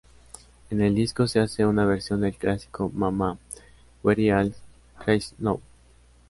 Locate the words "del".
2.21-2.33